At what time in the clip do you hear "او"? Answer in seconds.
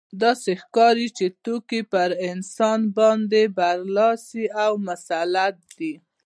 4.63-4.71